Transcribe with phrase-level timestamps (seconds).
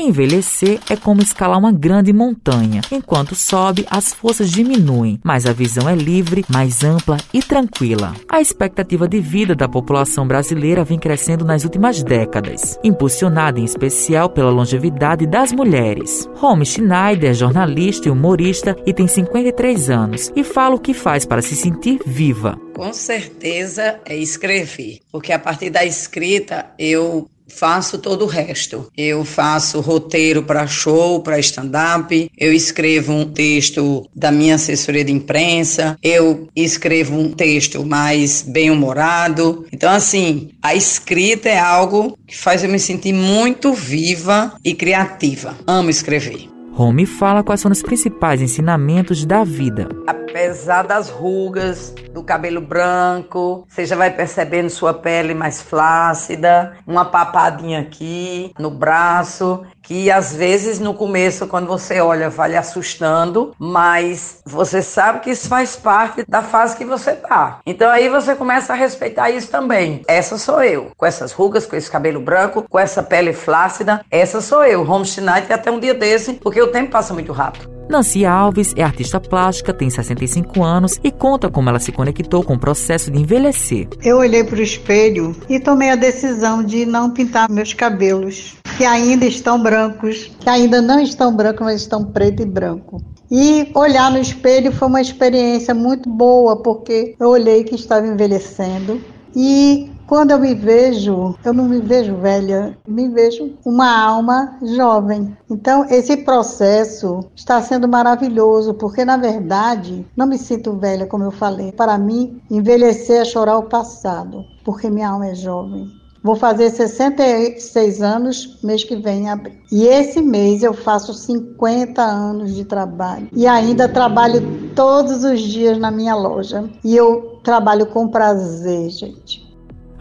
[0.00, 2.80] Envelhecer é como escalar uma grande montanha.
[2.90, 8.14] Enquanto sobe, as forças diminuem, mas a visão é livre, mais ampla e tranquila.
[8.26, 14.30] A expectativa de vida da população brasileira vem crescendo nas últimas décadas, impulsionada em especial
[14.30, 16.26] pela longevidade das mulheres.
[16.40, 21.26] Home Schneider é jornalista e humorista e tem 53 anos e fala o que faz
[21.26, 22.58] para se sentir viva.
[22.74, 28.90] Com certeza é escrever, porque a partir da escrita eu faço todo o resto.
[28.96, 35.12] Eu faço roteiro para show, para stand-up, eu escrevo um texto da minha assessoria de
[35.12, 39.66] imprensa, eu escrevo um texto mais bem-humorado.
[39.72, 45.56] Então, assim, a escrita é algo que faz eu me sentir muito viva e criativa.
[45.66, 46.48] Amo escrever.
[46.76, 49.88] Home fala quais são os principais ensinamentos da vida.
[50.30, 57.04] Apesar das rugas, do cabelo branco, você já vai percebendo sua pele mais flácida, uma
[57.04, 63.52] papadinha aqui no braço, que às vezes no começo, quando você olha, vai lhe assustando,
[63.58, 67.58] mas você sabe que isso faz parte da fase que você tá.
[67.66, 70.02] Então aí você começa a respeitar isso também.
[70.06, 74.40] Essa sou eu, com essas rugas, com esse cabelo branco, com essa pele flácida, essa
[74.40, 77.79] sou eu, Home Night até um dia desse, porque o tempo passa muito rápido.
[77.90, 82.54] Nancy Alves é artista plástica, tem 65 anos e conta como ela se conectou com
[82.54, 83.88] o processo de envelhecer.
[84.00, 88.84] Eu olhei para o espelho e tomei a decisão de não pintar meus cabelos, que
[88.84, 93.02] ainda estão brancos, que ainda não estão brancos, mas estão preto e branco.
[93.28, 99.00] E olhar no espelho foi uma experiência muito boa, porque eu olhei que estava envelhecendo
[99.34, 105.36] e quando eu me vejo, eu não me vejo velha, me vejo uma alma jovem.
[105.48, 111.30] Então, esse processo está sendo maravilhoso, porque na verdade, não me sinto velha, como eu
[111.30, 111.70] falei.
[111.70, 115.86] Para mim, envelhecer é chorar o passado, porque minha alma é jovem.
[116.24, 119.54] Vou fazer 66 anos mês que vem em abril.
[119.70, 123.28] E esse mês eu faço 50 anos de trabalho.
[123.32, 126.68] E ainda trabalho todos os dias na minha loja.
[126.84, 129.49] E eu trabalho com prazer, gente.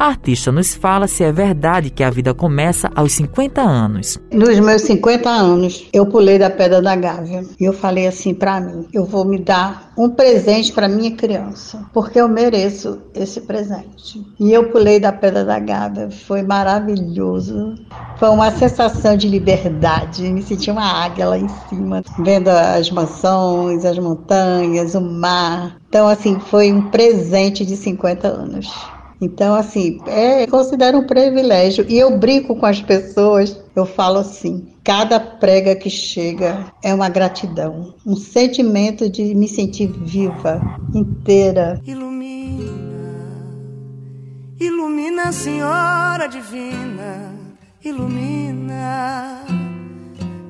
[0.00, 4.16] A artista nos fala se é verdade que a vida começa aos 50 anos.
[4.32, 8.60] Nos meus 50 anos, eu pulei da pedra da Gávea e eu falei assim para
[8.60, 14.24] mim: eu vou me dar um presente para minha criança, porque eu mereço esse presente.
[14.38, 17.74] E eu pulei da pedra da Gávea, foi maravilhoso.
[18.18, 23.84] Foi uma sensação de liberdade, me senti uma águia lá em cima, vendo as mansões,
[23.84, 25.76] as montanhas, o mar.
[25.88, 28.97] Então, assim, foi um presente de 50 anos.
[29.20, 31.84] Então, assim, é, considero um privilégio.
[31.88, 37.08] E eu brinco com as pessoas, eu falo assim: cada prega que chega é uma
[37.08, 40.60] gratidão, um sentimento de me sentir viva,
[40.94, 41.80] inteira.
[41.84, 42.70] Ilumina,
[44.60, 47.34] ilumina, Senhora Divina,
[47.84, 49.44] ilumina.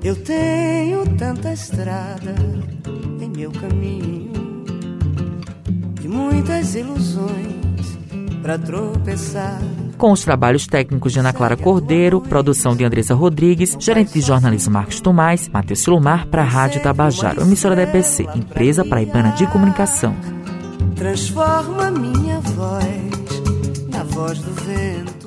[0.05, 2.35] Eu tenho tanta estrada
[3.21, 4.31] em meu caminho
[6.03, 7.68] e muitas ilusões
[8.43, 9.61] para tropeçar.
[9.97, 14.73] Com os trabalhos técnicos de Ana Clara Cordeiro, produção de Andressa Rodrigues, gerente de jornalismo
[14.73, 20.15] Marcos Tomás, Matheus Silomar para a Rádio Tabajaro, emissora da EPC, empresa paraibana de comunicação.
[20.95, 22.89] Transforma minha voz
[23.91, 25.18] na voz do vento